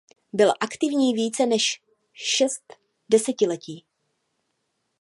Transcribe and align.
Byl 0.33 0.53
aktivní 0.59 1.13
více 1.13 1.45
než 1.45 1.81
šest 2.13 2.73
desetiletí. 3.09 3.85